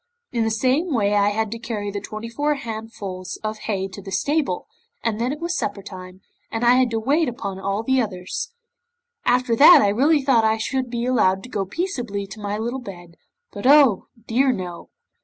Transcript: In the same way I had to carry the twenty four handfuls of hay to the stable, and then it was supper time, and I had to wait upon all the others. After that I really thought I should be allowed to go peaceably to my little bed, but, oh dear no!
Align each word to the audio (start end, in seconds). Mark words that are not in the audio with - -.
In 0.31 0.43
the 0.45 0.49
same 0.49 0.91
way 0.95 1.13
I 1.13 1.29
had 1.29 1.51
to 1.51 1.59
carry 1.59 1.91
the 1.91 2.01
twenty 2.01 2.27
four 2.27 2.55
handfuls 2.55 3.37
of 3.43 3.59
hay 3.69 3.87
to 3.89 4.01
the 4.01 4.11
stable, 4.11 4.67
and 5.03 5.21
then 5.21 5.31
it 5.31 5.39
was 5.39 5.55
supper 5.55 5.83
time, 5.83 6.21
and 6.51 6.65
I 6.65 6.73
had 6.73 6.89
to 6.89 6.99
wait 6.99 7.29
upon 7.29 7.59
all 7.59 7.83
the 7.83 8.01
others. 8.01 8.51
After 9.25 9.55
that 9.55 9.79
I 9.79 9.89
really 9.89 10.23
thought 10.23 10.43
I 10.43 10.57
should 10.57 10.89
be 10.89 11.05
allowed 11.05 11.43
to 11.43 11.49
go 11.49 11.65
peaceably 11.67 12.25
to 12.25 12.41
my 12.41 12.57
little 12.57 12.81
bed, 12.81 13.15
but, 13.51 13.67
oh 13.67 14.07
dear 14.25 14.51
no! 14.51 14.89